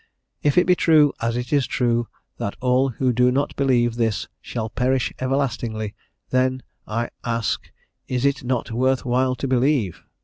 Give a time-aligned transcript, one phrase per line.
[0.41, 2.07] "If it be true, as it is true,
[2.39, 5.93] that all who do not believe this shall perish everlastingly,
[6.31, 7.69] then, I ask,
[8.09, 10.01] _is it not worth while to believe?